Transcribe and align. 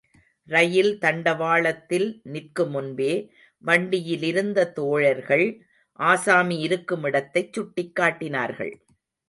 ரயில் 0.49 0.97
தண்ட 0.97 1.33
வாளத்தில் 1.33 2.07
நிற்குமுன்பே 2.31 3.11
வண்டியிலிருந்த 3.63 4.65
தோழர்கள் 4.71 5.45
ஆசாமி 5.99 6.57
இருக்குமிடத்தைச் 6.67 7.53
சுட்டிக்காட்டினார்கள். 7.55 8.73